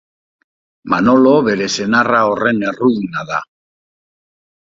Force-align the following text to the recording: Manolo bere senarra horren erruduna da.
Manolo 0.93 1.33
bere 1.47 1.67
senarra 1.73 2.23
horren 2.31 2.65
erruduna 2.71 3.27
da. 3.33 3.39